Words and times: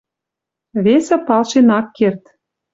Весӹ 0.83 1.17
палшен 1.27 1.67
ак 1.77 1.87
керд 1.97 2.21